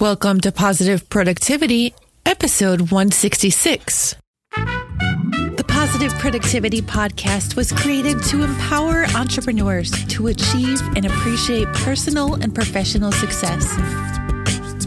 [0.00, 1.92] Welcome to Positive Productivity,
[2.24, 4.14] episode 166.
[4.54, 12.54] The Positive Productivity Podcast was created to empower entrepreneurs to achieve and appreciate personal and
[12.54, 13.74] professional success.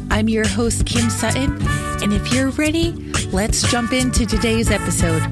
[0.10, 1.58] I'm your host, Kim Sutton,
[2.02, 2.94] and if you're ready,
[3.34, 5.24] let's jump into today's episode.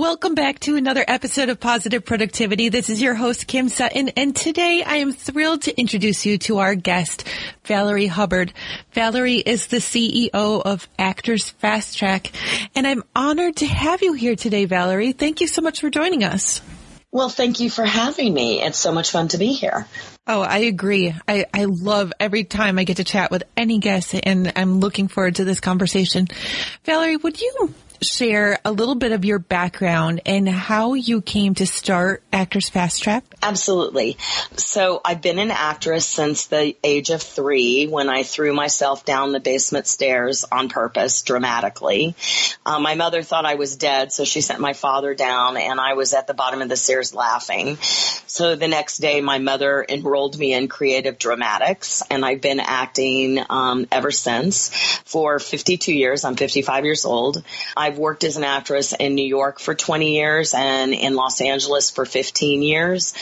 [0.00, 2.70] Welcome back to another episode of Positive Productivity.
[2.70, 6.56] This is your host, Kim Sutton, and today I am thrilled to introduce you to
[6.56, 7.28] our guest,
[7.66, 8.54] Valerie Hubbard.
[8.94, 12.32] Valerie is the CEO of Actors Fast Track,
[12.74, 15.12] and I'm honored to have you here today, Valerie.
[15.12, 16.62] Thank you so much for joining us.
[17.12, 18.62] Well, thank you for having me.
[18.62, 19.86] It's so much fun to be here.
[20.26, 21.14] Oh, I agree.
[21.28, 25.08] I, I love every time I get to chat with any guest, and I'm looking
[25.08, 26.26] forward to this conversation.
[26.86, 31.66] Valerie, would you share a little bit of your background and how you came to
[31.66, 33.24] start Actors Fast Track?
[33.42, 34.16] Absolutely.
[34.56, 39.32] So I've been an actress since the age of three when I threw myself down
[39.32, 42.14] the basement stairs on purpose dramatically.
[42.64, 45.94] Um, my mother thought I was dead, so she sent my father down and I
[45.94, 47.76] was at the bottom of the stairs laughing.
[47.80, 53.38] So the next day my mother enrolled me in creative dramatics and I've been acting
[53.50, 54.70] um, ever since
[55.04, 56.24] for 52 years.
[56.24, 57.42] I'm 55 years old.
[57.76, 61.40] I I've worked as an actress in New York for 20 years and in Los
[61.40, 63.14] Angeles for 15 years.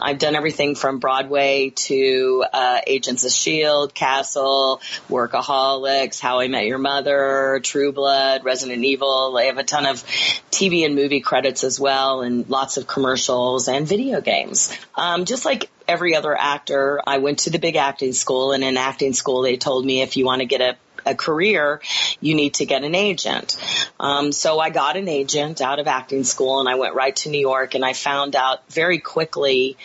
[0.00, 6.66] I've done everything from Broadway to uh, Agents of S.H.I.E.L.D., Castle, Workaholics, How I Met
[6.66, 9.36] Your Mother, True Blood, Resident Evil.
[9.38, 10.02] I have a ton of
[10.50, 14.76] TV and movie credits as well and lots of commercials and video games.
[14.96, 18.76] Um, just like every other actor, I went to the big acting school and in
[18.76, 20.76] acting school they told me if you want to get a
[21.06, 21.80] a career,
[22.20, 23.56] you need to get an agent.
[23.98, 27.30] Um, so I got an agent out of acting school and I went right to
[27.30, 29.76] New York and I found out very quickly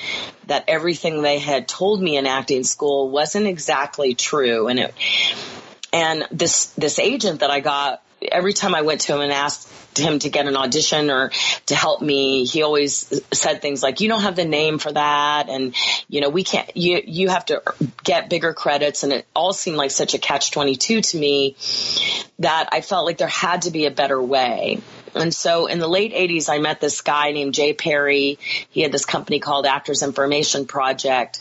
[0.47, 4.67] that everything they had told me in acting school wasn't exactly true.
[4.67, 4.93] And it,
[5.93, 9.67] and this, this agent that I got, every time I went to him and asked
[9.97, 11.31] him to get an audition or
[11.67, 15.49] to help me, he always said things like, you don't have the name for that.
[15.49, 15.75] And,
[16.07, 17.61] you know, we can't, you, you have to
[18.03, 19.03] get bigger credits.
[19.03, 21.55] And it all seemed like such a catch 22 to me
[22.39, 24.81] that I felt like there had to be a better way.
[25.13, 28.39] And so in the late 80s, I met this guy named Jay Perry.
[28.69, 31.39] He had this company called Actors Information Project.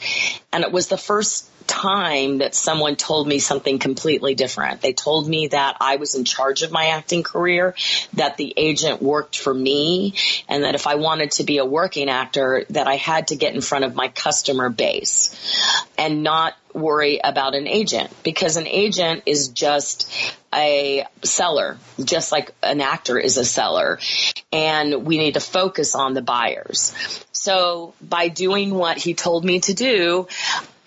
[0.52, 4.80] And it was the first time that someone told me something completely different.
[4.80, 7.74] They told me that I was in charge of my acting career,
[8.14, 10.14] that the agent worked for me,
[10.48, 13.54] and that if I wanted to be a working actor, that I had to get
[13.54, 15.36] in front of my customer base
[15.98, 20.10] and not worry about an agent because an agent is just
[20.54, 23.98] a seller, just like an actor is a seller.
[24.52, 26.94] And we need to focus on the buyers.
[27.32, 30.28] So by doing what he told me to do,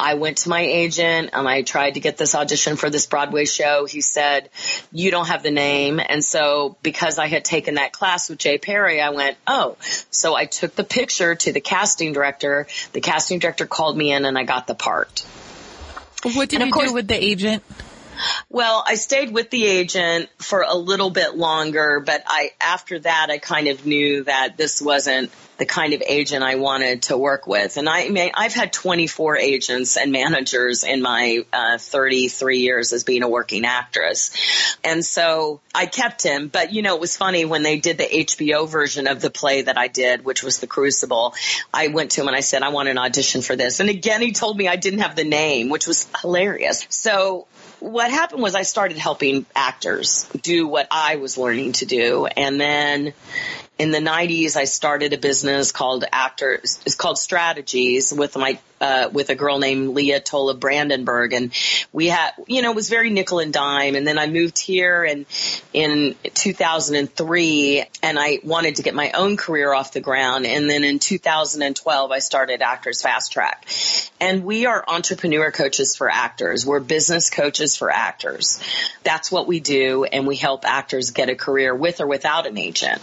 [0.03, 3.45] I went to my agent and I tried to get this audition for this Broadway
[3.45, 3.85] show.
[3.85, 4.49] He said,
[4.91, 6.01] you don't have the name.
[6.01, 9.77] And so because I had taken that class with Jay Perry, I went, oh,
[10.11, 12.67] so I took the picture to the casting director.
[12.91, 15.25] The casting director called me in and I got the part.
[16.23, 17.63] What did you course, do with the agent?
[18.49, 23.27] Well, I stayed with the agent for a little bit longer, but I after that
[23.29, 27.47] I kind of knew that this wasn't the kind of agent I wanted to work
[27.47, 27.77] with.
[27.77, 33.03] And I mean, I've had 24 agents and managers in my uh, 33 years as
[33.03, 34.31] being a working actress.
[34.83, 36.47] And so I kept him.
[36.47, 39.61] But, you know, it was funny when they did the HBO version of the play
[39.61, 41.35] that I did, which was The Crucible.
[41.73, 43.79] I went to him and I said, I want an audition for this.
[43.79, 46.85] And again, he told me I didn't have the name, which was hilarious.
[46.89, 47.47] So
[47.83, 52.25] what happened was I started helping actors do what I was learning to do.
[52.25, 53.13] And then
[53.83, 56.79] in the 90s, I started a business called Actors.
[56.85, 61.53] It's called Strategies with my uh, with a girl named Leah Tola Brandenburg, and
[61.93, 63.95] we had, you know, it was very nickel and dime.
[63.95, 65.25] And then I moved here and
[65.71, 70.45] in 2003, and I wanted to get my own career off the ground.
[70.45, 73.65] And then in 2012, I started Actors Fast Track,
[74.19, 76.65] and we are entrepreneur coaches for actors.
[76.65, 78.59] We're business coaches for actors.
[79.03, 82.57] That's what we do, and we help actors get a career with or without an
[82.57, 83.01] agent.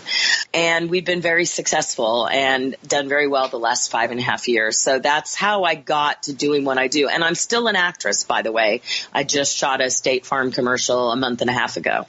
[0.52, 4.46] And we've been very successful and done very well the last five and a half
[4.46, 4.78] years.
[4.78, 7.06] So that's how I I got to doing what I do.
[7.06, 8.82] And I'm still an actress, by the way.
[9.12, 12.06] I just shot a State Farm commercial a month and a half ago.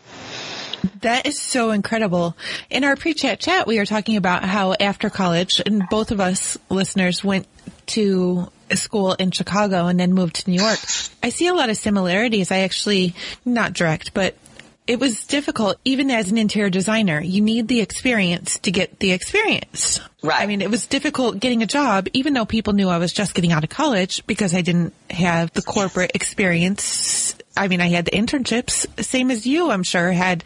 [1.01, 2.35] That is so incredible.
[2.71, 6.57] In our pre-chat chat, we were talking about how after college, and both of us
[6.69, 7.45] listeners went
[7.87, 10.79] to school in Chicago and then moved to New York.
[11.21, 12.49] I see a lot of similarities.
[12.49, 13.13] I actually,
[13.45, 14.35] not direct, but
[14.87, 17.21] it was difficult even as an interior designer.
[17.21, 19.99] You need the experience to get the experience.
[20.23, 20.41] Right.
[20.41, 23.33] I mean, it was difficult getting a job, even though people knew I was just
[23.33, 27.35] getting out of college because I didn't have the corporate experience.
[27.55, 30.43] I mean, I had the internships, same as you, I'm sure, had,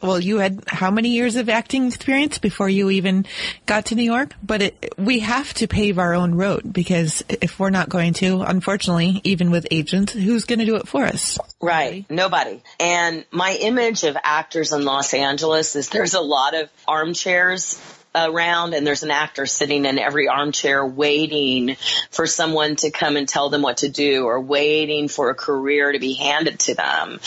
[0.00, 3.26] well, you had how many years of acting experience before you even
[3.66, 4.34] got to New York?
[4.42, 8.42] But it, we have to pave our own road because if we're not going to,
[8.42, 11.38] unfortunately, even with agents, who's going to do it for us?
[11.60, 12.04] Right.
[12.10, 12.60] Nobody.
[12.80, 17.80] And my image of actors in Los Angeles is there's a lot of armchairs
[18.14, 21.76] around and there's an actor sitting in every armchair waiting
[22.10, 25.92] for someone to come and tell them what to do or waiting for a career
[25.92, 27.20] to be handed to them.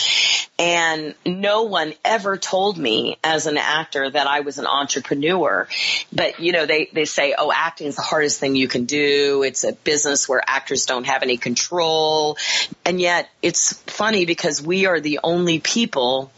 [0.58, 5.68] And no one ever told me as an actor that I was an entrepreneur.
[6.12, 9.42] But, you know, they, they say, oh, acting is the hardest thing you can do.
[9.42, 12.38] It's a business where actors don't have any control.
[12.84, 16.30] And yet it's funny because we are the only people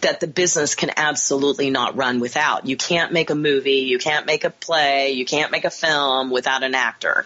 [0.00, 2.66] that the business can absolutely not run without.
[2.66, 6.30] You can't make a movie, you can't make a play, you can't make a film
[6.30, 7.24] without an actor.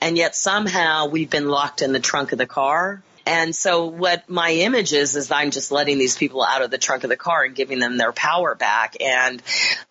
[0.00, 4.28] And yet somehow we've been locked in the trunk of the car and so what
[4.28, 7.16] my image is, is I'm just letting these people out of the trunk of the
[7.16, 8.96] car and giving them their power back.
[9.00, 9.42] And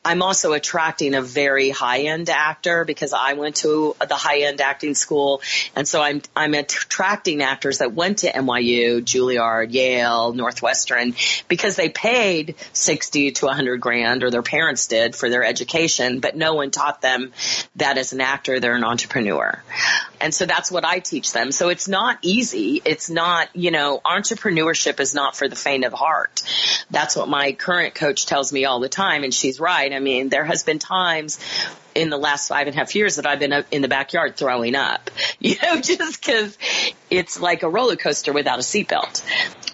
[0.03, 4.61] I'm also attracting a very high end actor because I went to the high end
[4.61, 5.41] acting school.
[5.75, 11.13] And so I'm, I'm attracting actors that went to NYU, Juilliard, Yale, Northwestern
[11.47, 16.35] because they paid 60 to 100 grand or their parents did for their education, but
[16.35, 17.31] no one taught them
[17.75, 19.61] that as an actor, they're an entrepreneur.
[20.19, 21.51] And so that's what I teach them.
[21.51, 22.81] So it's not easy.
[22.83, 26.41] It's not not, you know, entrepreneurship is not for the faint of heart.
[26.89, 29.25] That's what my current coach tells me all the time.
[29.25, 29.91] And she's right.
[29.91, 31.37] I mean, there has been times
[31.95, 34.75] in the last five and a half years that I've been in the backyard throwing
[34.75, 36.57] up, you know, just cause
[37.09, 39.21] it's like a roller coaster without a seatbelt.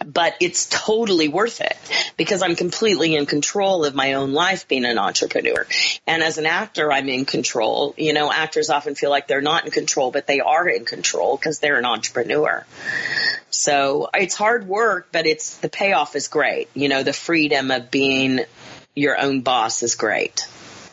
[0.05, 1.77] But it's totally worth it
[2.17, 5.67] because I'm completely in control of my own life being an entrepreneur.
[6.07, 7.93] And as an actor, I'm in control.
[7.97, 11.37] You know, actors often feel like they're not in control, but they are in control
[11.37, 12.65] because they're an entrepreneur.
[13.49, 16.69] So it's hard work, but it's the payoff is great.
[16.73, 18.41] You know, the freedom of being
[18.95, 20.47] your own boss is great.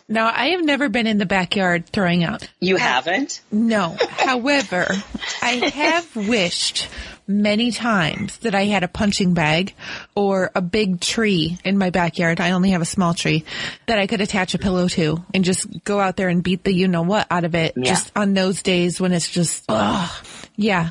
[0.08, 2.42] Now, I have never been in the backyard throwing up.
[2.60, 3.40] You haven't?
[3.50, 3.96] No.
[4.10, 4.86] However,
[5.42, 6.88] I have wished
[7.26, 9.74] many times that I had a punching bag
[10.14, 12.40] or a big tree in my backyard.
[12.40, 13.44] I only have a small tree
[13.86, 16.72] that I could attach a pillow to and just go out there and beat the
[16.72, 17.84] you know what out of it yeah.
[17.84, 20.10] just on those days when it's just, ugh.
[20.56, 20.90] Yeah.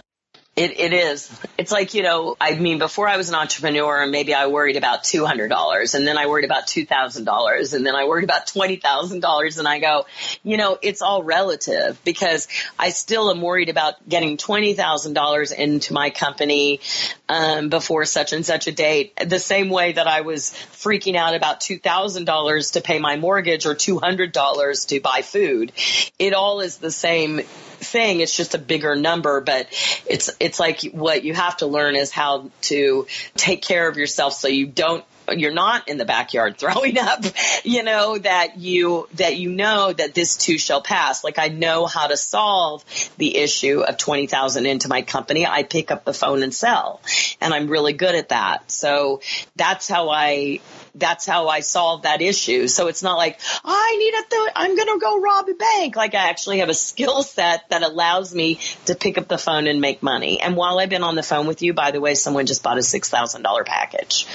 [0.54, 1.32] It, it is.
[1.58, 5.06] It's like, you know, I mean, before I was an entrepreneur, maybe I worried about
[5.06, 9.80] $200 and then I worried about $2,000 and then I worried about $20,000 and I
[9.80, 10.06] go,
[10.44, 16.10] you know, it's all relative because I still am worried about getting $20,000 into my
[16.10, 16.82] company,
[17.30, 19.18] um, before such and such a date.
[19.26, 23.74] The same way that I was freaking out about $2,000 to pay my mortgage or
[23.74, 25.72] $200 to buy food.
[26.20, 27.40] It all is the same
[27.82, 28.22] thing.
[28.22, 29.68] It's just a bigger number, but
[30.06, 34.34] it's, it's like what you have to learn is how to take care of yourself
[34.34, 35.04] so you don't
[35.40, 37.24] you're not in the backyard throwing up,
[37.64, 41.24] you know, that you, that you know that this too shall pass.
[41.24, 42.84] Like I know how to solve
[43.18, 45.46] the issue of 20,000 into my company.
[45.46, 47.02] I pick up the phone and sell
[47.40, 48.70] and I'm really good at that.
[48.72, 49.22] So
[49.56, 50.60] that's how I
[50.94, 52.68] that's how I solve that issue.
[52.68, 55.54] So it's not like oh, I need a th- I'm going to go rob a
[55.54, 55.96] bank.
[55.96, 59.68] Like I actually have a skill set that allows me to pick up the phone
[59.68, 60.42] and make money.
[60.42, 62.78] And while I've been on the phone with you, by the way, someone just bought
[62.78, 64.28] a six thousand dollar package.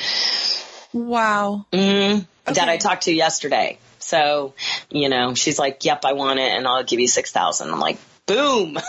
[0.93, 1.67] Wow.
[1.73, 2.19] Mm-hmm.
[2.49, 2.53] Okay.
[2.55, 3.79] That I talked to yesterday.
[3.99, 4.55] So,
[4.91, 7.71] you know, she's like, "Yep, I want it, and I'll give you six thousand.
[7.71, 8.79] I'm like, "Boom."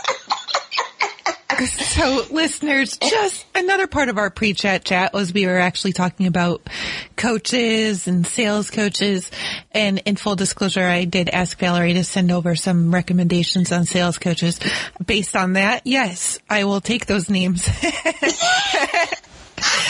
[1.65, 6.69] so listeners, just another part of our pre-chat chat was we were actually talking about
[7.15, 9.31] coaches and sales coaches.
[9.71, 14.19] And in full disclosure, I did ask Valerie to send over some recommendations on sales
[14.19, 14.59] coaches.
[15.03, 17.67] Based on that, yes, I will take those names.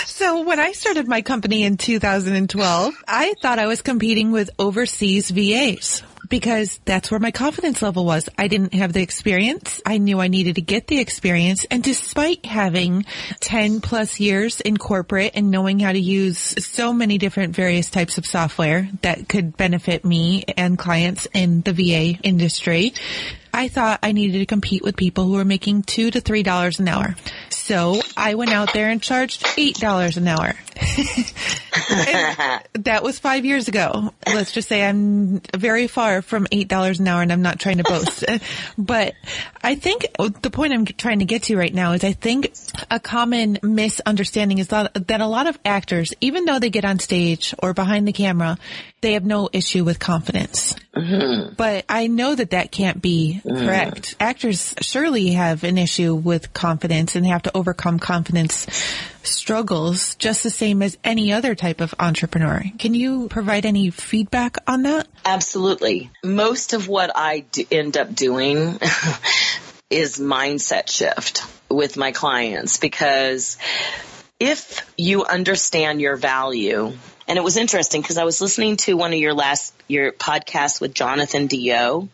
[0.05, 5.29] so when I started my company in 2012, I thought I was competing with overseas
[5.29, 8.29] VAs because that's where my confidence level was.
[8.37, 9.81] I didn't have the experience.
[9.85, 11.65] I knew I needed to get the experience.
[11.69, 13.05] And despite having
[13.39, 18.17] 10 plus years in corporate and knowing how to use so many different various types
[18.17, 22.93] of software that could benefit me and clients in the VA industry,
[23.53, 26.79] I thought I needed to compete with people who were making two to three dollars
[26.79, 27.15] an hour.
[27.49, 30.53] So I went out there and charged eight dollars an hour.
[32.73, 34.13] that was five years ago.
[34.25, 37.77] Let's just say I'm very far from eight dollars an hour, and I'm not trying
[37.77, 38.23] to boast.
[38.77, 39.15] but
[39.61, 42.53] I think the point I'm trying to get to right now is I think
[42.89, 46.99] a common misunderstanding is that, that a lot of actors, even though they get on
[46.99, 48.57] stage or behind the camera,
[49.01, 50.75] they have no issue with confidence.
[50.95, 51.53] Mm-hmm.
[51.55, 53.65] But I know that that can't be mm.
[53.65, 54.15] correct.
[54.19, 58.65] Actors surely have an issue with confidence and have to overcome confidence
[59.23, 62.63] struggles just the same as any other type of entrepreneur.
[62.79, 65.07] Can you provide any feedback on that?
[65.25, 66.09] Absolutely.
[66.23, 68.57] Most of what I end up doing
[69.89, 73.57] is mindset shift with my clients because
[74.39, 76.93] if you understand your value
[77.27, 80.79] and it was interesting because I was listening to one of your last your podcast
[80.79, 82.09] with Jonathan Dio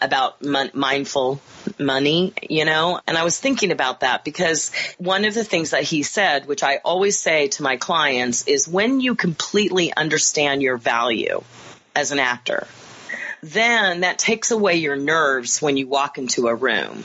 [0.00, 1.40] about mon- mindful
[1.78, 5.82] money, you know, and I was thinking about that because one of the things that
[5.82, 10.76] he said, which I always say to my clients, is when you completely understand your
[10.76, 11.42] value
[11.94, 12.66] as an actor,
[13.42, 17.04] then that takes away your nerves when you walk into a room.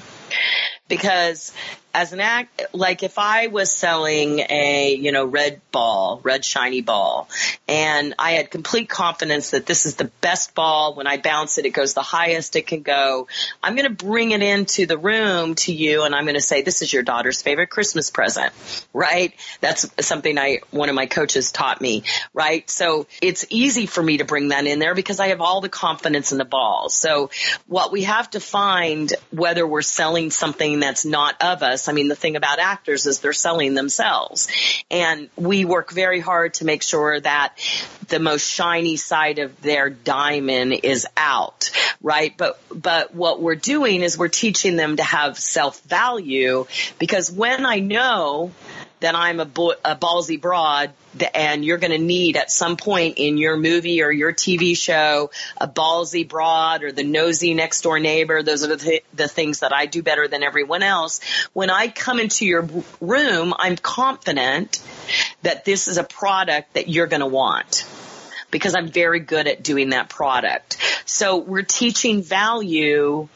[0.88, 1.54] Because
[2.00, 6.80] as an act, like if I was selling a, you know, red ball, red shiny
[6.80, 7.28] ball,
[7.68, 10.96] and I had complete confidence that this is the best ball.
[10.96, 13.28] When I bounce it, it goes the highest it can go.
[13.62, 16.62] I'm going to bring it into the room to you and I'm going to say,
[16.62, 18.54] this is your daughter's favorite Christmas present,
[18.94, 19.34] right?
[19.60, 22.04] That's something I, one of my coaches taught me,
[22.34, 22.70] right?
[22.70, 25.68] So it's easy for me to bring that in there because I have all the
[25.68, 26.88] confidence in the ball.
[26.88, 27.30] So
[27.68, 32.08] what we have to find, whether we're selling something that's not of us, I mean,
[32.08, 34.48] the thing about actors is they're selling themselves.
[34.90, 37.58] And we work very hard to make sure that
[38.08, 42.34] the most shiny side of their diamond is out, right?
[42.38, 46.66] But, but what we're doing is we're teaching them to have self value
[46.98, 48.52] because when I know
[49.00, 50.92] that I'm a, bo- a ballsy broad
[51.34, 55.32] and you're going to need at some point in your movie or your TV show
[55.60, 58.44] a ballsy broad or the nosy next door neighbor.
[58.44, 61.22] Those are the, th- the things that I do better than everyone else.
[61.54, 62.68] When I come into your
[63.00, 64.82] room, I'm confident
[65.42, 67.88] that this is a product that you're going to want
[68.52, 70.78] because I'm very good at doing that product.
[71.06, 73.28] So we're teaching value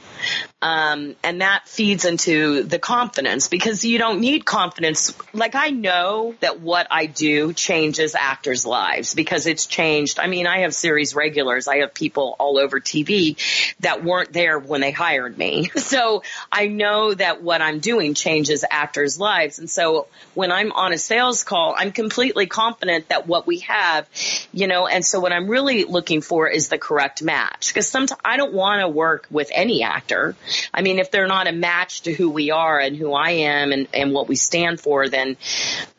[0.64, 5.14] um, and that feeds into the confidence because you don't need confidence.
[5.34, 10.22] Like I know that what I do changes actors' lives because it's changed.
[10.22, 11.68] I mean, I have series regulars.
[11.68, 13.36] I have people all over TV
[13.82, 15.70] that weren't there when they hired me.
[15.84, 19.60] So I know that what I'm doing changes actors' lives.
[19.60, 24.08] And so when I'm on a sales call, I'm completely confident that what we have,
[24.54, 28.20] you know, and so what I'm really looking for is the correct match because sometimes
[28.26, 30.36] I don't want to work with any actor.
[30.74, 33.72] I mean, if they're not a match to who we are and who I am
[33.72, 35.38] and, and what we stand for, then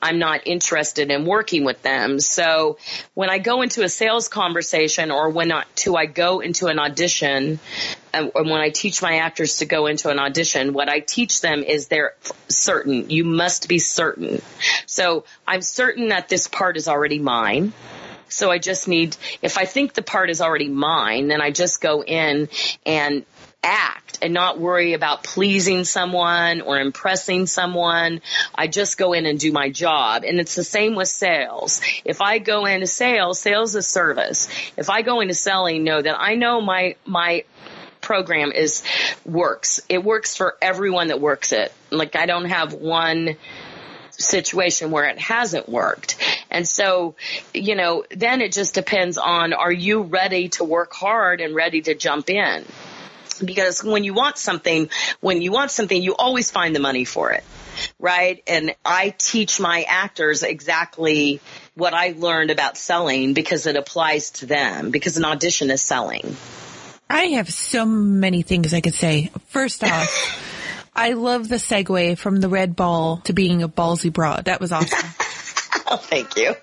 [0.00, 2.20] I'm not interested in working with them.
[2.20, 2.78] So
[3.14, 6.78] when I go into a sales conversation or when I, to I go into an
[6.78, 7.58] audition,
[8.12, 11.64] and when I teach my actors to go into an audition, what I teach them
[11.64, 12.14] is they're
[12.49, 13.11] certain.
[13.11, 14.40] You must be certain.
[14.87, 17.73] So I'm certain that this part is already mine.
[18.28, 21.80] So I just need, if I think the part is already mine, then I just
[21.80, 22.49] go in
[22.84, 23.25] and
[23.64, 28.21] act and not worry about pleasing someone or impressing someone.
[28.54, 30.23] I just go in and do my job.
[30.25, 31.80] And it's the same with sales.
[32.04, 34.49] If I go into sales, sales is service.
[34.76, 37.44] If I go into selling, know that I know my, my
[38.00, 38.85] program is
[39.25, 39.80] works.
[39.88, 41.73] It works for everyone that works it.
[41.90, 43.37] Like I don't have one
[44.11, 46.16] situation where it hasn't worked.
[46.50, 47.16] And so,
[47.52, 51.83] you know, then it just depends on are you ready to work hard and ready
[51.83, 52.64] to jump in?
[53.41, 57.33] Because when you want something, when you want something, you always find the money for
[57.33, 57.45] it.
[57.99, 58.43] Right.
[58.47, 61.41] And I teach my actors exactly
[61.75, 66.37] what I learned about selling because it applies to them because an audition is selling.
[67.11, 69.31] I have so many things I could say.
[69.49, 74.47] First off, I love the segue from the red ball to being a ballsy broad.
[74.47, 75.09] That was awesome.
[75.87, 76.55] oh, thank you.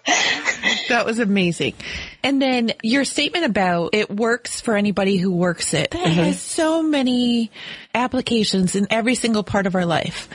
[0.90, 1.76] That was amazing.
[2.24, 5.92] And then your statement about it works for anybody who works it.
[5.92, 6.24] That mm-hmm.
[6.24, 7.52] has so many
[7.96, 10.30] applications in every single part of our life.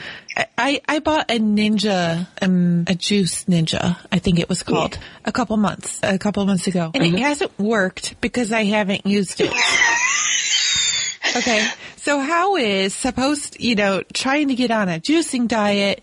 [0.57, 5.01] I, I bought a ninja, um, a juice ninja, I think it was called, yeah.
[5.25, 6.91] a couple months, a couple months ago.
[6.93, 7.15] And mm-hmm.
[7.15, 9.51] it hasn't worked because I haven't used it.
[11.35, 11.67] okay.
[11.97, 16.01] So how is supposed, you know, trying to get on a juicing diet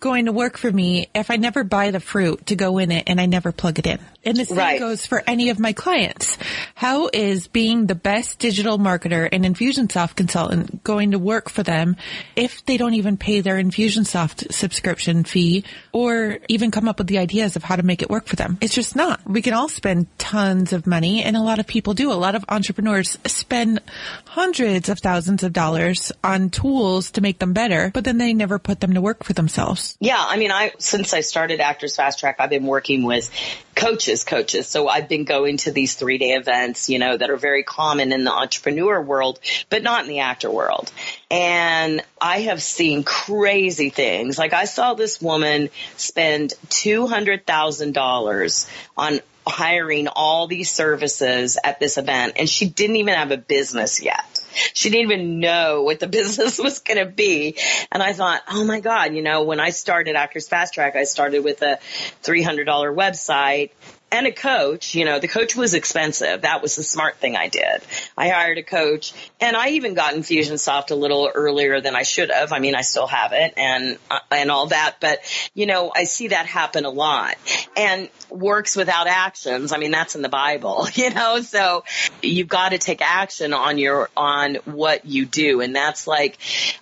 [0.00, 3.04] going to work for me if I never buy the fruit to go in it
[3.08, 3.98] and I never plug it in?
[4.24, 4.78] And the same Right.
[4.78, 6.38] goes for any of my clients.
[6.74, 11.96] How is being the best digital marketer and Infusionsoft consultant going to work for them
[12.36, 17.18] if they don't even pay their Infusionsoft subscription fee or even come up with the
[17.18, 18.56] ideas of how to make it work for them?
[18.62, 19.20] It's just not.
[19.28, 22.10] We can all spend tons of money and a lot of people do.
[22.10, 23.80] A lot of entrepreneurs spend
[24.24, 28.58] hundreds of thousands of dollars on tools to make them better, but then they never
[28.58, 29.96] put them to work for themselves.
[30.00, 33.30] Yeah, I mean, I since I started Actors Fast Track, I've been working with
[33.74, 34.68] coaches, coaches.
[34.68, 38.12] So I've been going to these three day events, you know, that are very common
[38.12, 40.92] in the entrepreneur world, but not in the actor world.
[41.30, 44.38] And I have seen crazy things.
[44.38, 51.58] Like I saw this woman spend two hundred thousand dollars on hiring all these services
[51.62, 54.24] at this event, and she didn't even have a business yet.
[54.72, 57.56] She didn't even know what the business was going to be.
[57.90, 61.04] And I thought, oh my God, you know, when I started Actors Fast Track, I
[61.04, 61.78] started with a
[62.22, 63.70] $300 website
[64.14, 64.94] and a coach.
[64.94, 66.42] You know, the coach was expensive.
[66.42, 67.82] That was the smart thing I did.
[68.16, 72.30] I hired a coach and I even got Infusionsoft a little earlier than I should
[72.30, 72.52] have.
[72.52, 75.18] I mean, I still have it and, uh, and all that, but
[75.54, 77.34] you know, I see that happen a lot
[77.76, 79.72] and works without actions.
[79.72, 81.84] I mean, that's in the Bible, you know, so
[82.22, 85.60] you've got to take action on your, on what you do.
[85.60, 86.38] And that's like,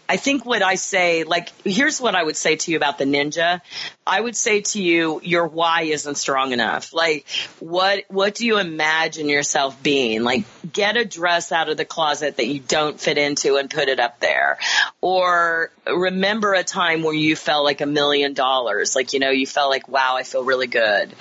[0.07, 3.07] I think what I say, like, here's what I would say to you about the
[3.07, 3.63] ninja.
[4.05, 6.93] I would say to you, your why isn't strong enough.
[6.93, 7.25] Like,
[7.61, 10.25] what, what do you imagine yourself being?
[10.25, 13.89] Like, get a dress out of the closet that you don't fit into and put
[13.89, 14.59] it up there.
[15.01, 18.97] Or remember a time where you felt like a million dollars.
[18.97, 21.15] Like, you know, you felt like, wow, I feel really good.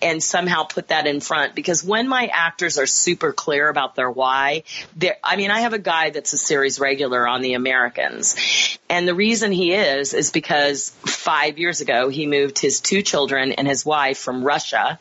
[0.00, 4.10] And somehow put that in front because when my actors are super clear about their
[4.10, 4.62] why,
[5.24, 8.78] I mean, I have a guy that's a series regular on the Americans.
[8.88, 13.52] And the reason he is, is because five years ago, he moved his two children
[13.52, 14.98] and his wife from Russia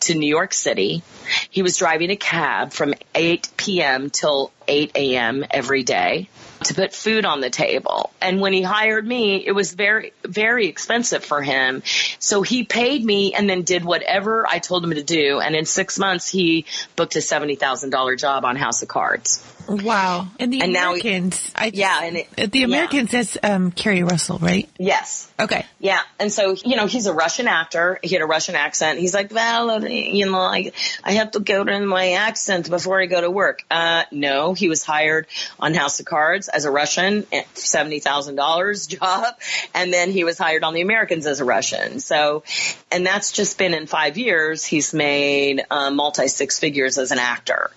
[0.00, 1.02] to New York City.
[1.50, 4.10] He was driving a cab from 8 p.m.
[4.10, 5.44] till 8 a.m.
[5.50, 6.28] every day
[6.64, 8.12] to put food on the table.
[8.20, 11.82] And when he hired me, it was very, very expensive for him.
[12.18, 15.40] So he paid me and then did whatever I told him to do.
[15.40, 16.66] And in six months, he
[16.96, 19.44] booked a $70,000 job on House of Cards.
[19.68, 20.28] Wow.
[20.40, 24.38] And the And now Americans, I Yeah, and it- the Americans, that's um, Keri Russell,
[24.38, 24.68] right?
[24.78, 25.30] Yes.
[25.38, 25.64] Okay.
[25.78, 28.00] Yeah, and so you know he's a Russian actor.
[28.02, 28.98] He had a Russian accent.
[28.98, 30.72] He's like, well, you know, I
[31.04, 33.62] I have to go to my accent before I go to work.
[33.70, 35.26] Uh, no, he was hired
[35.60, 39.34] on House of Cards as a Russian, seventy thousand dollars job,
[39.74, 42.00] and then he was hired on The Americans as a Russian.
[42.00, 42.42] So,
[42.90, 44.64] and that's just been in five years.
[44.64, 47.70] He's made uh, multi six figures as an actor,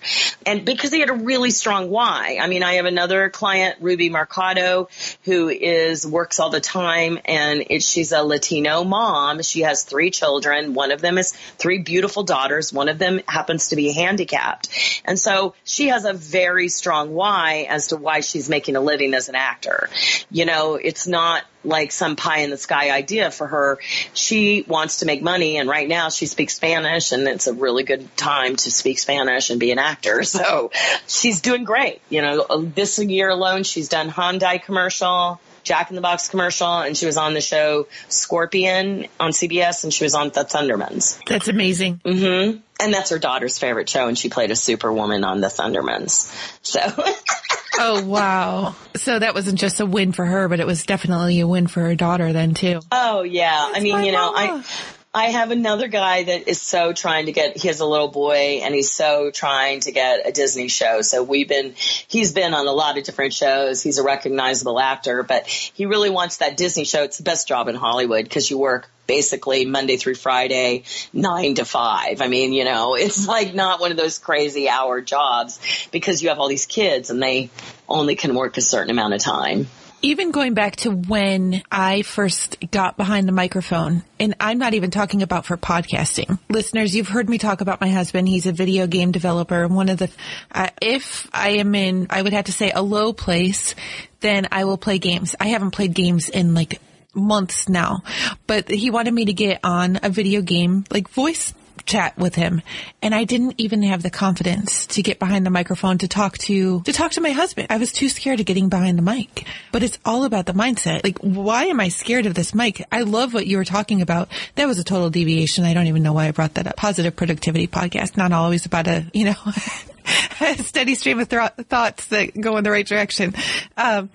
[0.46, 2.38] and because he had a really strong why.
[2.40, 4.88] I mean, I have another client, Ruby Mercado,
[5.24, 9.42] who is works all the time and it, she's a Latino mom.
[9.42, 10.74] She has three children.
[10.74, 12.72] One of them is three beautiful daughters.
[12.72, 15.02] One of them happens to be handicapped.
[15.04, 19.14] And so she has a very strong why as to why she's making a living
[19.14, 19.88] as an actor.
[20.30, 23.78] You know, it's not like some pie in the sky idea for her.
[24.14, 27.82] She wants to make money and right now she speaks Spanish and it's a really
[27.84, 30.22] good time to speak Spanish and be an actor.
[30.32, 30.70] So
[31.06, 32.00] she's doing great.
[32.08, 35.40] You know, this year alone she's done Hyundai commercial.
[35.62, 39.92] Jack in the Box commercial, and she was on the show Scorpion on CBS, and
[39.94, 41.20] she was on The Thundermans.
[41.26, 42.00] That's amazing.
[42.04, 46.32] hmm And that's her daughter's favorite show, and she played a superwoman on The Thundermans.
[46.62, 46.80] So,
[47.78, 48.74] Oh, wow.
[48.96, 51.80] So that wasn't just a win for her, but it was definitely a win for
[51.80, 52.80] her daughter then too.
[52.90, 54.62] oh yeah, I mean, you know, mama.
[54.64, 57.58] I I have another guy that is so trying to get.
[57.58, 61.02] He has a little boy, and he's so trying to get a Disney show.
[61.02, 61.74] So we've been.
[61.76, 63.82] He's been on a lot of different shows.
[63.82, 67.02] He's a recognizable actor, but he really wants that Disney show.
[67.02, 71.66] It's the best job in Hollywood because you work basically Monday through Friday, nine to
[71.66, 72.22] five.
[72.22, 75.60] I mean, you know, it's like not one of those crazy hour jobs
[75.92, 77.50] because you have all these kids and they
[77.86, 79.66] only can work a certain amount of time.
[80.04, 84.90] Even going back to when I first got behind the microphone, and I'm not even
[84.90, 86.40] talking about for podcasting.
[86.50, 88.26] Listeners, you've heard me talk about my husband.
[88.26, 89.68] He's a video game developer.
[89.68, 90.10] One of the,
[90.50, 93.76] uh, if I am in, I would have to say a low place,
[94.18, 95.36] then I will play games.
[95.38, 96.80] I haven't played games in like
[97.14, 98.02] months now,
[98.48, 101.54] but he wanted me to get on a video game, like voice
[101.84, 102.62] chat with him
[103.00, 106.82] and I didn't even have the confidence to get behind the microphone to talk to
[106.82, 107.68] to talk to my husband.
[107.70, 109.46] I was too scared of getting behind the mic.
[109.72, 111.04] But it's all about the mindset.
[111.04, 112.84] Like why am I scared of this mic?
[112.92, 114.28] I love what you were talking about.
[114.54, 115.64] That was a total deviation.
[115.64, 116.76] I don't even know why I brought that up.
[116.76, 119.34] Positive productivity podcast, not always about a, you know,
[120.58, 123.34] steady stream of th- thoughts that go in the right direction.
[123.76, 124.10] Um,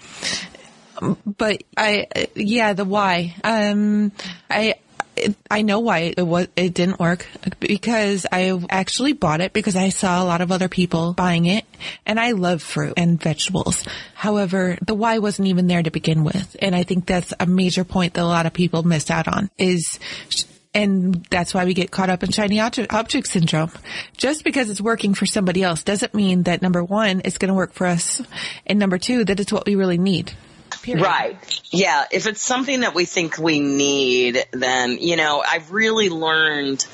[1.26, 3.36] but I, yeah, the why.
[3.44, 4.12] Um,
[4.50, 4.76] I,
[5.50, 7.26] I know why it was it didn't work
[7.60, 11.66] because I actually bought it because I saw a lot of other people buying it
[12.06, 13.86] and I love fruit and vegetables.
[14.14, 16.56] However, the why wasn't even there to begin with.
[16.60, 19.50] And I think that's a major point that a lot of people miss out on
[19.58, 20.00] is
[20.74, 23.72] and that's why we get caught up in shiny object syndrome.
[24.16, 27.56] Just because it's working for somebody else doesn't mean that number one, it's going to
[27.56, 28.22] work for us.
[28.68, 30.34] And number two, that it's what we really need.
[30.82, 31.04] Period.
[31.04, 31.62] Right.
[31.72, 32.06] Yeah.
[32.12, 36.86] If it's something that we think we need, then, you know, I've really learned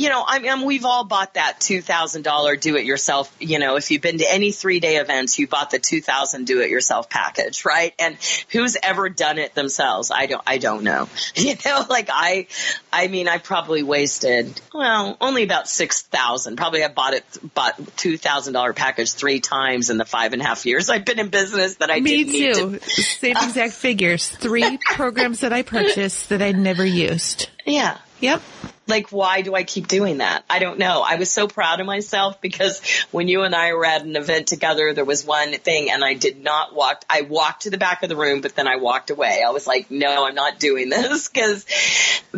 [0.00, 3.30] you know, I mean, we've all bought that $2,000 do it yourself.
[3.38, 6.62] You know, if you've been to any three day events, you bought the 2000 do
[6.62, 7.92] it yourself package, right?
[7.98, 8.16] And
[8.48, 10.10] who's ever done it themselves?
[10.10, 11.08] I don't, I don't know.
[11.40, 12.46] You know, like I,
[12.92, 16.56] I mean, I probably wasted, well, only about 6,000.
[16.56, 20.66] Probably I bought it, bought $2,000 package three times in the five and a half
[20.66, 22.78] years I've been in business that I Me too.
[22.78, 24.28] To, Same exact figures.
[24.28, 27.48] Three programs that I purchased that I never used.
[27.64, 27.98] Yeah.
[28.20, 28.42] Yep
[28.90, 30.44] like why do I keep doing that?
[30.50, 31.02] I don't know.
[31.06, 34.48] I was so proud of myself because when you and I were at an event
[34.48, 38.02] together, there was one thing and I did not walk, I walked to the back
[38.02, 39.42] of the room, but then I walked away.
[39.46, 41.64] I was like, no, I'm not doing this because,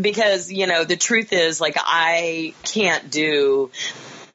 [0.00, 3.70] because, you know, the truth is like I can't do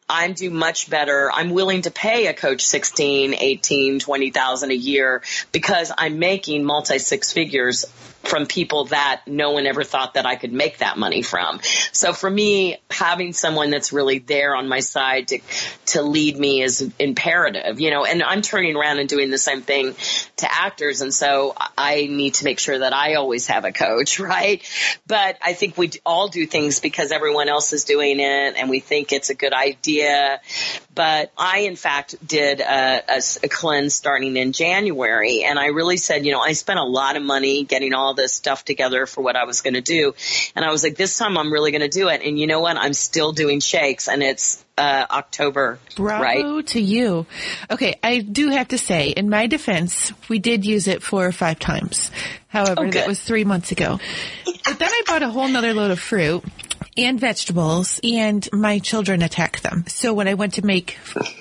[0.10, 1.30] I'm do much better.
[1.30, 6.98] I'm willing to pay a coach 16, 18, 20,000 a year because I'm making multi
[6.98, 7.86] six figures
[8.24, 11.60] from people that no one ever thought that I could make that money from.
[11.92, 15.40] So for me, having someone that's really there on my side to,
[15.88, 19.62] to lead me is imperative, you know, and I'm turning around and doing the same
[19.62, 19.96] thing
[20.38, 21.02] to actors.
[21.02, 24.62] And so I need to make sure that I always have a coach, right?
[25.06, 28.80] But I think we all do things because everyone else is doing it and we
[28.80, 30.42] think it's a good idea.
[30.94, 35.98] But I, in fact, did a, a, a cleanse starting in January and I really
[35.98, 39.22] said, you know, I spent a lot of money getting all this stuff together for
[39.22, 40.14] what I was going to do.
[40.56, 42.22] And I was like, this time I'm really going to do it.
[42.24, 42.78] And you know what?
[42.78, 45.80] I'm still doing shakes and it's uh, October.
[45.96, 46.68] Bravo right?
[46.68, 47.26] to you.
[47.70, 51.32] Okay, I do have to say, in my defense, we did use it four or
[51.32, 52.12] five times.
[52.48, 54.00] However, oh, that was three months ago.
[54.66, 56.44] But then I bought a whole nother load of fruit
[56.98, 59.86] and vegetables and my children attack them.
[59.88, 60.98] So when I went to make,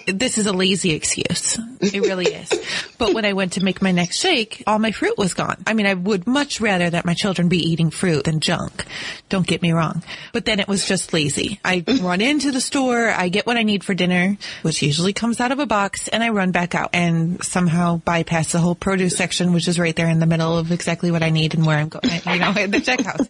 [0.07, 1.59] this is a lazy excuse.
[1.81, 2.51] It really is.
[2.99, 5.63] But when I went to make my next shake, all my fruit was gone.
[5.67, 8.85] I mean, I would much rather that my children be eating fruit than junk.
[9.29, 10.03] Don't get me wrong.
[10.33, 11.61] But then it was just lazy.
[11.65, 15.41] I run into the store, I get what I need for dinner, which usually comes
[15.41, 19.17] out of a box, and I run back out and somehow bypass the whole produce
[19.17, 21.79] section, which is right there in the middle of exactly what I need and where
[21.79, 23.27] I'm going, you know, at the checkhouse.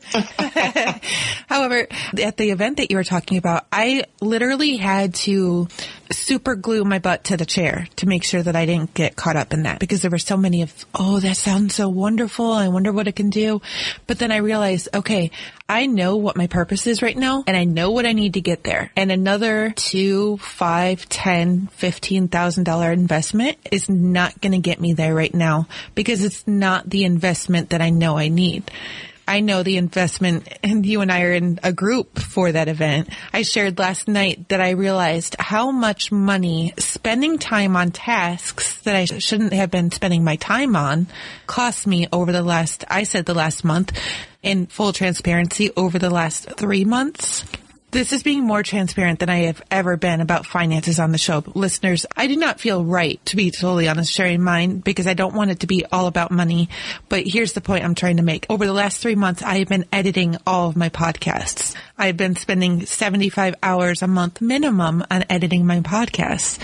[1.49, 1.87] However,
[2.23, 5.69] at the event that you were talking about, I literally had to
[6.11, 9.37] super glue my butt to the chair to make sure that I didn't get caught
[9.37, 12.53] up in that because there were so many of, oh, that sounds so wonderful.
[12.53, 13.61] I wonder what it can do.
[14.07, 15.31] But then I realized, okay,
[15.69, 18.41] I know what my purpose is right now and I know what I need to
[18.41, 18.93] get there.
[18.97, 24.93] And another two, five, ten, fifteen thousand dollar investment is not going to get me
[24.93, 28.71] there right now because it's not the investment that I know I need.
[29.27, 33.09] I know the investment and you and I are in a group for that event.
[33.33, 38.95] I shared last night that I realized how much money spending time on tasks that
[38.95, 41.09] I shouldn't have been spending my time on
[41.47, 43.99] cost me over the last, I said the last month
[44.43, 47.45] in full transparency over the last three months.
[47.97, 51.43] This is being more transparent than I have ever been about finances on the show.
[51.55, 55.35] Listeners, I do not feel right, to be totally honest, sharing mine because I don't
[55.35, 56.69] want it to be all about money.
[57.09, 58.45] But here's the point I'm trying to make.
[58.51, 61.75] Over the last three months, I have been editing all of my podcasts.
[61.97, 66.59] I've been spending 75 hours a month minimum on editing my podcasts.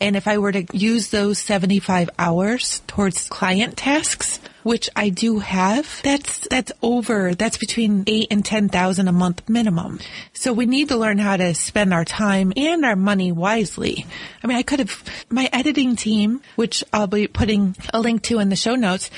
[0.00, 5.38] And if I were to use those 75 hours towards client tasks, which I do
[5.38, 9.98] have, that's, that's over, that's between eight and 10,000 a month minimum.
[10.34, 14.04] So we need to learn how to spend our time and our money wisely.
[14.44, 18.40] I mean, I could have, my editing team, which I'll be putting a link to
[18.40, 19.10] in the show notes,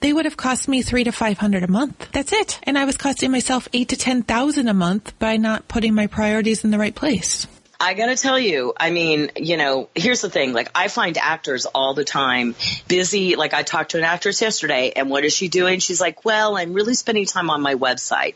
[0.00, 2.08] they would have cost me three to five hundred a month.
[2.12, 2.60] That's it.
[2.62, 6.06] And I was costing myself eight to ten thousand a month by not putting my
[6.06, 7.48] priorities in the right place.
[7.80, 10.52] I gotta tell you, I mean, you know, here's the thing.
[10.52, 12.56] Like, I find actors all the time
[12.88, 13.36] busy.
[13.36, 15.78] Like, I talked to an actress yesterday, and what is she doing?
[15.78, 18.34] She's like, well, I'm really spending time on my website.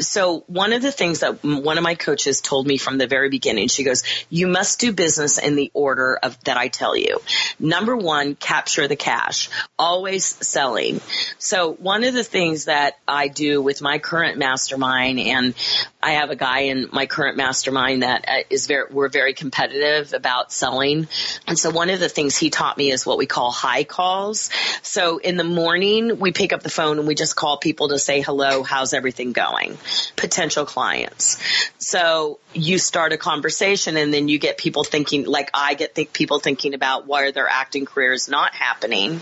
[0.00, 3.30] So, one of the things that one of my coaches told me from the very
[3.30, 7.20] beginning, she goes, you must do business in the order of that I tell you.
[7.58, 9.48] Number one, capture the cash.
[9.78, 11.00] Always selling.
[11.38, 15.54] So, one of the things that I do with my current mastermind, and
[16.00, 20.12] I have a guy in my current mastermind that uh, is very, we're very competitive
[20.12, 21.08] about selling.
[21.46, 24.50] And so one of the things he taught me is what we call high calls.
[24.82, 27.98] So in the morning, we pick up the phone and we just call people to
[27.98, 29.76] say hello, how's everything going?
[30.14, 31.42] Potential clients.
[31.78, 36.38] So you start a conversation and then you get people thinking, like I get people
[36.38, 39.20] thinking about why their acting career is not happening.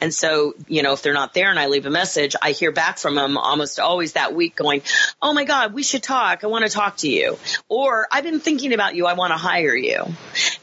[0.00, 2.72] And so, you know, if they're not there and I leave a message, I hear
[2.72, 4.82] back from them almost always that week going,
[5.20, 6.44] Oh my God, we should talk.
[6.44, 7.38] I want to talk to you.
[7.68, 9.06] Or I've been thinking about you.
[9.06, 10.04] I want to hire you.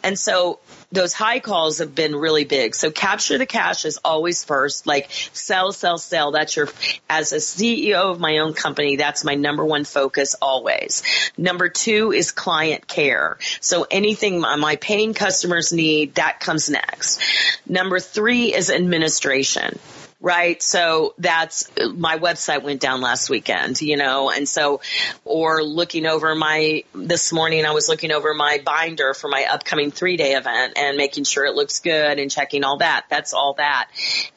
[0.04, 0.60] And so
[0.92, 2.76] those high calls have been really big.
[2.76, 6.32] So capture the cash is always first, like sell, sell, sell.
[6.32, 6.70] That's your,
[7.10, 11.04] as a CEO of my own company, that's my number one focus always.
[11.38, 13.38] Number two is client care.
[13.60, 17.22] So anything my paying customers need, that comes next.
[17.68, 19.80] Number three is administration
[20.26, 20.60] right?
[20.64, 24.82] So that's my website went down last weekend, you know, and so,
[25.24, 29.92] or looking over my, this morning I was looking over my binder for my upcoming
[29.92, 33.06] three day event and making sure it looks good and checking all that.
[33.08, 33.88] That's all that.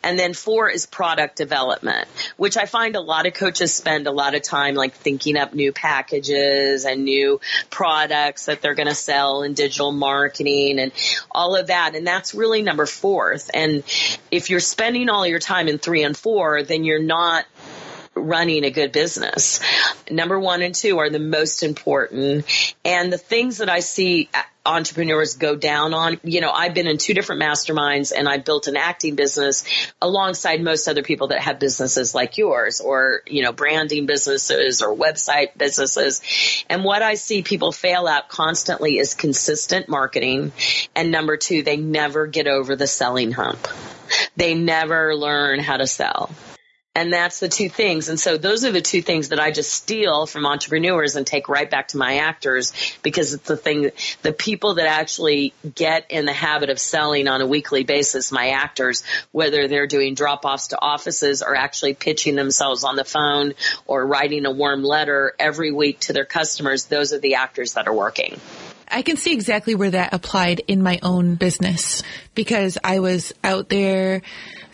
[0.03, 4.13] And then four is product development, which I find a lot of coaches spend a
[4.13, 8.95] lot of time like thinking up new packages and new products that they're going to
[8.95, 10.93] sell in digital marketing and
[11.31, 11.95] all of that.
[11.95, 13.51] And that's really number fourth.
[13.55, 13.85] And
[14.31, 17.45] if you're spending all your time in three and four, then you're not
[18.15, 19.61] running a good business.
[20.11, 22.75] Number one and two are the most important.
[22.85, 24.29] And the things that I see
[24.67, 28.67] entrepreneurs go down on, you know, I've been in two different masterminds and I built
[28.67, 29.65] an acting business
[30.03, 34.95] alongside most other people that have businesses like yours or, you know, branding businesses or
[34.95, 36.21] website businesses.
[36.69, 40.53] And what I see people fail at constantly is consistent marketing.
[40.95, 43.67] And number two, they never get over the selling hump.
[44.37, 46.31] They never learn how to sell.
[46.99, 48.09] And that's the two things.
[48.09, 51.49] And so those are the two things that I just steal from entrepreneurs and take
[51.49, 52.73] right back to my actors
[53.05, 53.93] because it's the thing,
[54.23, 58.49] the people that actually get in the habit of selling on a weekly basis, my
[58.49, 63.55] actors, whether they're doing drop offs to offices or actually pitching themselves on the phone
[63.87, 67.87] or writing a warm letter every week to their customers, those are the actors that
[67.87, 68.41] are working.
[68.91, 72.03] I can see exactly where that applied in my own business
[72.35, 74.23] because I was out there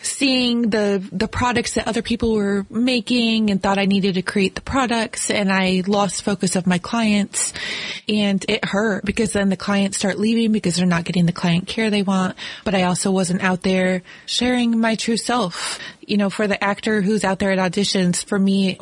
[0.05, 4.55] seeing the the products that other people were making and thought I needed to create
[4.55, 7.53] the products and I lost focus of my clients
[8.07, 11.67] and it hurt because then the clients start leaving because they're not getting the client
[11.67, 12.37] care they want.
[12.63, 17.01] But I also wasn't out there sharing my true self you know, for the actor
[17.01, 18.77] who's out there at auditions, for me,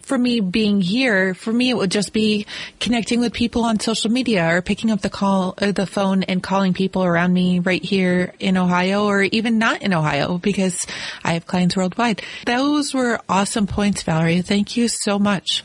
[0.00, 2.46] for me being here, for me, it would just be
[2.78, 6.42] connecting with people on social media or picking up the call, uh, the phone and
[6.42, 10.86] calling people around me right here in Ohio or even not in Ohio because
[11.24, 12.22] I have clients worldwide.
[12.46, 14.42] Those were awesome points, Valerie.
[14.42, 15.64] Thank you so much.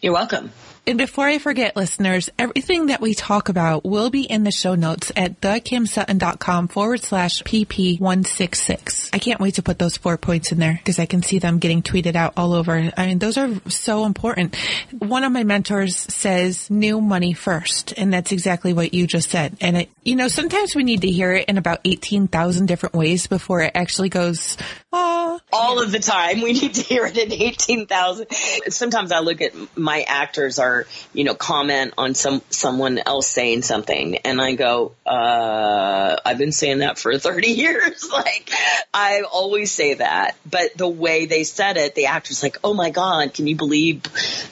[0.00, 0.50] You're welcome.
[0.86, 4.74] And before I forget, listeners, everything that we talk about will be in the show
[4.74, 9.08] notes at thekimsutton.com forward slash PP166.
[9.14, 11.58] I can't wait to put those four points in there because I can see them
[11.58, 12.92] getting tweeted out all over.
[12.98, 14.56] I mean, those are so important.
[14.98, 17.94] One of my mentors says new money first.
[17.96, 19.56] And that's exactly what you just said.
[19.62, 23.26] And it, you know, sometimes we need to hear it in about 18,000 different ways
[23.26, 24.58] before it actually goes,
[24.92, 25.40] oh.
[25.52, 26.42] All of the time.
[26.42, 28.26] We need to hear it in 18,000.
[28.68, 30.73] Sometimes I look at my actors are
[31.12, 34.16] you know, comment on some, someone else saying something.
[34.18, 38.08] And I go, uh, I've been saying that for 30 years.
[38.12, 38.50] like,
[38.92, 40.36] I always say that.
[40.48, 44.02] But the way they said it, the actor's like, oh my God, can you believe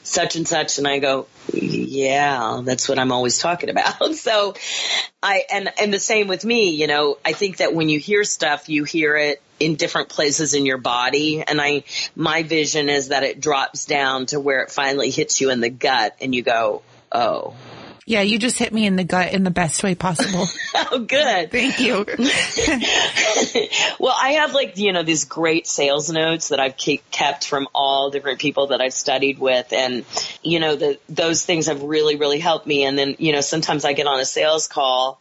[0.03, 0.79] such and such?
[0.79, 4.15] And I go, yeah, that's what I'm always talking about.
[4.15, 4.55] so
[5.23, 8.25] I, and, and the same with me, you know, I think that when you hear
[8.25, 11.43] stuff, you hear it in different places in your body.
[11.43, 11.85] And I,
[12.17, 15.71] my vision is that it drops down to where it finally hits you in the
[15.71, 17.55] gut and you go, oh.
[18.05, 20.47] Yeah, you just hit me in the gut in the best way possible.
[20.75, 21.53] oh, good.
[21.53, 22.05] Thank you.
[24.01, 28.11] well, I have like, you know, these great sales notes that I've kept from all
[28.11, 29.73] different people that I've studied with.
[29.73, 30.05] And,
[30.43, 32.85] you know, the, those things have really, really helped me.
[32.85, 35.21] And then, you know, sometimes I get on a sales call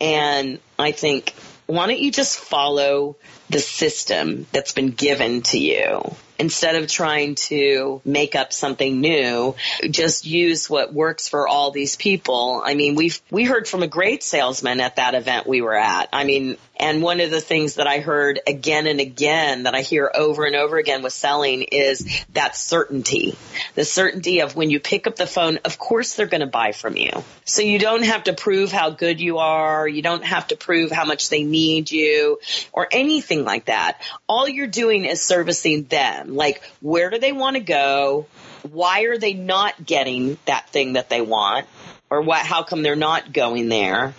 [0.00, 1.34] and I think,
[1.66, 3.16] why don't you just follow
[3.50, 6.14] the system that's been given to you?
[6.38, 9.54] Instead of trying to make up something new,
[9.90, 12.62] just use what works for all these people.
[12.64, 16.08] I mean, we've, we heard from a great salesman at that event we were at.
[16.12, 19.80] I mean, and one of the things that I heard again and again that I
[19.82, 23.36] hear over and over again with selling is that certainty.
[23.74, 26.72] The certainty of when you pick up the phone, of course they're going to buy
[26.72, 27.10] from you.
[27.44, 29.88] So you don't have to prove how good you are.
[29.88, 32.38] You don't have to prove how much they need you
[32.72, 34.00] or anything like that.
[34.28, 36.34] All you're doing is servicing them.
[36.34, 38.26] Like, where do they want to go?
[38.70, 41.66] Why are they not getting that thing that they want?
[42.10, 44.14] or what, how come they're not going there?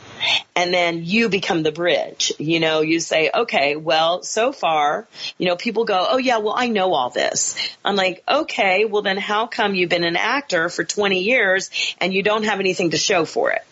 [0.55, 2.33] And then you become the bridge.
[2.39, 6.55] You know, you say, okay, well, so far, you know, people go, oh yeah, well,
[6.57, 7.55] I know all this.
[7.83, 12.13] I'm like, okay, well then how come you've been an actor for 20 years and
[12.13, 13.63] you don't have anything to show for it?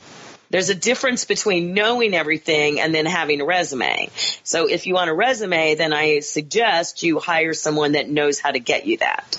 [0.49, 4.09] There's a difference between knowing everything and then having a resume.
[4.43, 8.51] So if you want a resume, then I suggest you hire someone that knows how
[8.51, 9.37] to get you that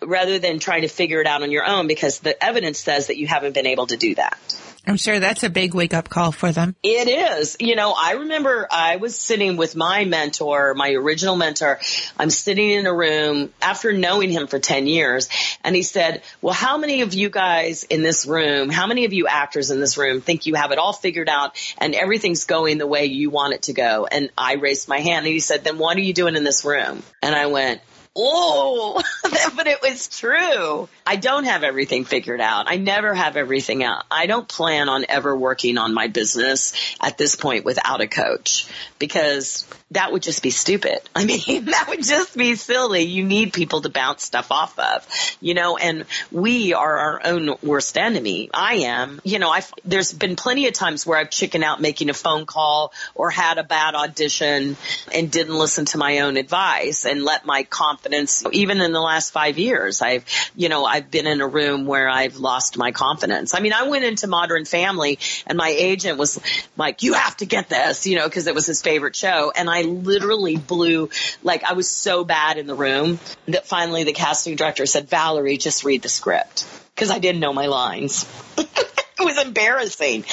[0.00, 3.16] rather than trying to figure it out on your own because the evidence says that
[3.16, 4.38] you haven't been able to do that.
[4.86, 6.76] I'm sure that's a big wake up call for them.
[6.82, 7.56] It is.
[7.60, 11.80] You know, I remember I was sitting with my mentor, my original mentor.
[12.18, 15.28] I'm sitting in a room after knowing him for 10 years
[15.62, 19.12] and he said, well, how many of you guys in this room, how many of
[19.12, 22.78] you actors in this room think you have it all figured out and everything's going
[22.78, 24.06] the way you want it to go?
[24.06, 26.64] And I raised my hand and he said, then what are you doing in this
[26.64, 27.02] room?
[27.22, 27.80] And I went,
[28.16, 29.02] oh,
[29.56, 30.88] but it was true.
[31.06, 32.66] I don't have everything figured out.
[32.68, 34.04] I never have everything out.
[34.10, 38.66] I don't plan on ever working on my business at this point without a coach
[38.98, 40.98] because that would just be stupid.
[41.14, 43.02] I mean, that would just be silly.
[43.02, 45.06] You need people to bounce stuff off of,
[45.40, 48.50] you know, and we are our own worst enemy.
[48.52, 52.10] I am, you know, I've, there's been plenty of times where I've chicken out making
[52.10, 54.76] a phone call or had a bad audition
[55.12, 58.03] and didn't listen to my own advice and let my confidence,
[58.52, 62.08] even in the last five years, I've, you know, I've been in a room where
[62.08, 63.54] I've lost my confidence.
[63.54, 66.40] I mean, I went into Modern Family and my agent was
[66.76, 69.52] like, you have to get this, you know, cause it was his favorite show.
[69.54, 71.10] And I literally blew,
[71.42, 75.58] like I was so bad in the room that finally the casting director said, Valorie,
[75.58, 76.66] just read the script.
[76.96, 78.24] Cause I didn't know my lines.
[78.58, 80.24] it was embarrassing.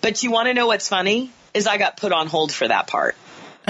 [0.00, 1.30] But you want to know what's funny?
[1.54, 3.16] Is I got put on hold for that part.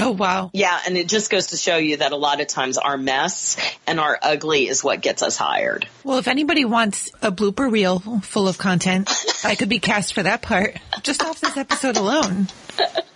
[0.02, 0.50] Oh, wow.
[0.52, 3.56] Yeah, and it just goes to show you that a lot of times our mess
[3.86, 5.86] and our ugly is what gets us hired.
[6.04, 9.10] Well, if anybody wants a blooper reel full of content,
[9.44, 12.48] I could be cast for that part just off this episode alone.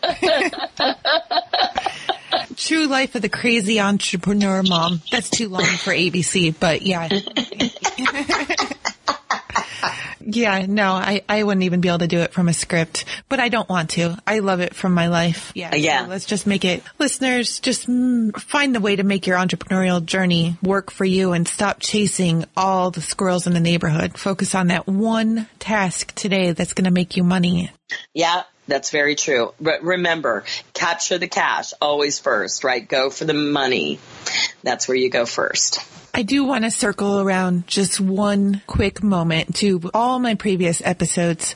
[2.56, 5.00] True life of the crazy entrepreneur mom.
[5.10, 7.08] That's too long for ABC, but yeah.
[10.36, 13.40] Yeah, no, I, I wouldn't even be able to do it from a script, but
[13.40, 14.16] I don't want to.
[14.26, 15.52] I love it from my life.
[15.54, 15.74] Yeah.
[15.74, 16.04] Yeah.
[16.04, 20.04] So let's just make it, listeners, just mm, find the way to make your entrepreneurial
[20.04, 24.18] journey work for you and stop chasing all the squirrels in the neighborhood.
[24.18, 27.70] Focus on that one task today that's going to make you money.
[28.14, 28.42] Yeah.
[28.68, 29.52] That's very true.
[29.60, 32.86] But remember, capture the cash always first, right?
[32.86, 33.98] Go for the money.
[34.62, 35.80] That's where you go first.
[36.14, 41.54] I do want to circle around just one quick moment to all my previous episodes.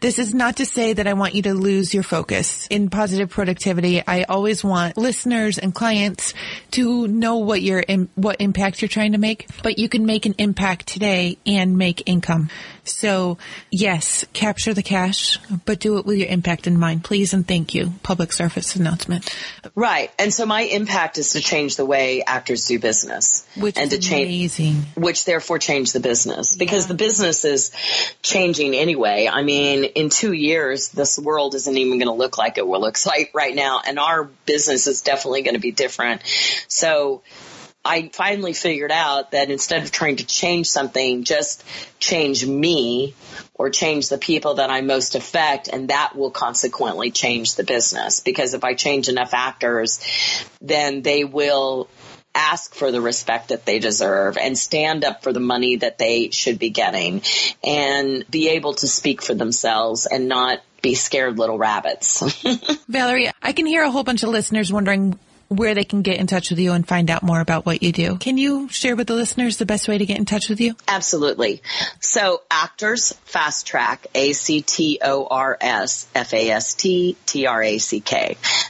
[0.00, 2.66] This is not to say that I want you to lose your focus.
[2.66, 6.34] In positive productivity, I always want listeners and clients
[6.72, 7.82] to know what your
[8.14, 12.02] what impact you're trying to make, but you can make an impact today and make
[12.04, 12.50] income.
[12.84, 13.38] So,
[13.70, 17.74] yes, capture the cash, but do it with your impact in mind, please and thank
[17.74, 17.94] you.
[18.02, 19.34] Public service announcement.
[19.74, 20.10] Right.
[20.18, 23.46] And so my impact is to change the way actors do business.
[23.56, 24.74] Which and to change amazing.
[24.96, 26.88] which therefore change the business because Yeah.
[26.88, 27.70] the business is
[28.22, 29.28] changing anyway.
[29.32, 32.80] I mean, in two years, this world isn't even going to look like it will
[32.80, 33.80] looks like right now.
[33.86, 36.22] And our business is definitely going to be different.
[36.68, 37.22] So
[37.84, 41.62] I finally figured out that instead of trying to change something, just
[41.98, 43.14] change me
[43.54, 48.20] or change the people that I most affect and that will consequently change the business.
[48.20, 50.00] Because if I change enough actors,
[50.60, 51.88] then they will
[52.34, 56.30] ask for the respect that they deserve and stand up for the money that they
[56.30, 57.22] should be getting
[57.62, 62.22] and be able to speak for themselves and not be scared little rabbits.
[62.90, 65.18] Valorie, I can hear a whole bunch of listeners wondering
[65.48, 67.92] where they can get in touch with you and find out more about what you
[67.92, 68.16] do.
[68.16, 70.74] Can you share with the listeners the best way to get in touch with you?
[70.88, 71.62] Absolutely.
[72.00, 77.16] So actors fast track, A-C-T-O-R-S, F-A-S-T-T-R-A-C-K.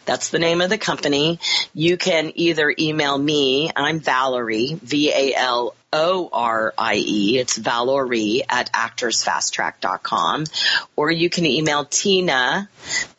[0.04, 1.40] That's the name of the company.
[1.72, 7.38] You can either email me, I'm Valorie, V-A-L O-R-I-E.
[7.38, 10.44] It's Valorie at actorsfasttrack.com.
[10.96, 12.68] Or you can email Tina,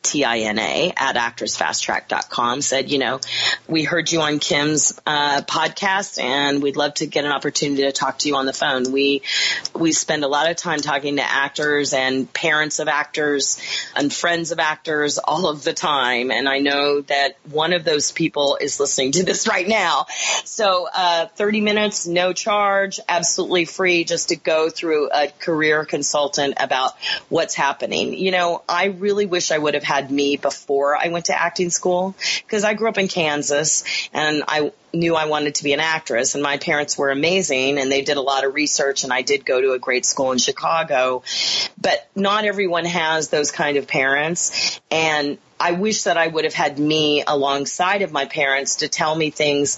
[0.03, 2.61] T-I-N-A, at actorsfasttrack.com.
[2.61, 3.21] Said, you know,
[3.65, 7.93] we heard you on Kim's uh, podcast and we'd love to get an opportunity to
[7.93, 8.91] talk to you on the phone.
[8.91, 9.21] We,
[9.73, 13.57] we spend a lot of time talking to actors and parents of actors
[13.95, 16.29] and friends of actors all of the time.
[16.29, 20.07] And I know that one of those people is listening to this right now.
[20.43, 25.85] So, uh, 30 minutes, no charge charge, absolutely free, just to go through a career
[25.85, 26.93] consultant about
[27.29, 28.13] what's happening.
[28.13, 31.69] You know, I really wish I would have had me before I went to acting
[31.69, 35.79] school because I grew up in Kansas and I knew I wanted to be an
[35.79, 39.21] actress and my parents were amazing and they did a lot of research and I
[39.21, 41.21] did go to a great school in Chicago.
[41.79, 46.53] But not everyone has those kind of parents and I wish that I would have
[46.53, 49.77] had me alongside of my parents to tell me things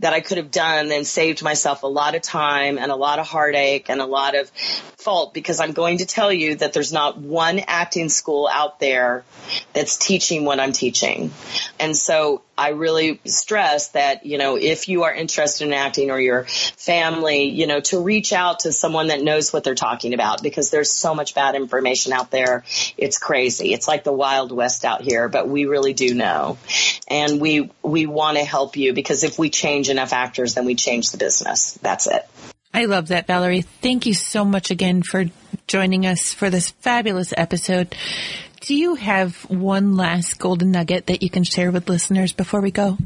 [0.00, 3.18] that I could have done and saved myself a lot of time and a lot
[3.18, 6.92] of heartache and a lot of fault because I'm going to tell you that there's
[6.92, 9.24] not one acting school out there
[9.72, 11.32] that's teaching what I'm teaching.
[11.78, 16.20] And so I really stress that, you know, if you are interested in acting or
[16.20, 20.44] your family, you know, to reach out to someone that knows what they're talking about
[20.44, 22.62] because there's so much bad information out there.
[22.96, 23.72] It's crazy.
[23.72, 26.56] It's like the Wild West out here, but we really do know.
[27.08, 30.76] And we, we want to help you because if we change enough actors, then we
[30.76, 31.72] change the business.
[31.82, 32.28] That's it.
[32.72, 33.64] I love that, Valorie.
[33.64, 35.24] Thank you so much again for
[35.66, 37.96] joining us for this fabulous episode.
[38.62, 42.70] Do you have one last golden nugget that you can share with listeners before we
[42.70, 42.96] go?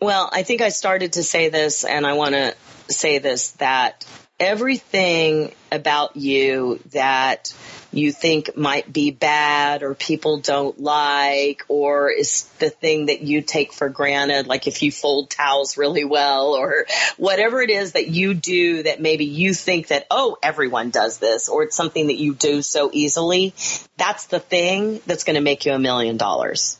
[0.00, 2.56] Well, I think I started to say this and I want to
[2.88, 4.04] say this that
[4.40, 7.52] everything about you that
[7.92, 13.40] you think might be bad or people don't like or is the thing that you
[13.42, 16.86] take for granted, like if you fold towels really well or
[17.16, 21.48] whatever it is that you do that maybe you think that, oh, everyone does this
[21.48, 23.54] or it's something that you do so easily,
[23.96, 26.78] that's the thing that's going to make you a million dollars.